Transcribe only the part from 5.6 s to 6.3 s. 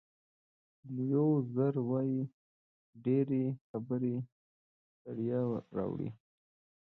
راوړي.